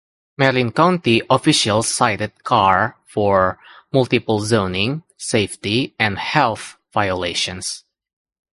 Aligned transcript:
Marin 0.39 0.71
County 0.71 1.21
officials 1.29 1.87
cited 1.87 2.43
Carr 2.43 2.97
for 3.05 3.59
"multiple 3.93 4.39
zoning, 4.39 5.03
safety, 5.15 5.93
and 5.99 6.17
health 6.17 6.77
violations". 6.91 7.83